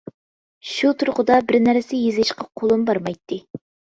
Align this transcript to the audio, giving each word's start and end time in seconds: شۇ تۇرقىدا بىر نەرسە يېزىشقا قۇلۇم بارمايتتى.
شۇ 0.69 0.93
تۇرقىدا 1.01 1.35
بىر 1.51 1.59
نەرسە 1.67 1.99
يېزىشقا 2.05 2.47
قۇلۇم 2.61 2.87
بارمايتتى. 2.91 3.39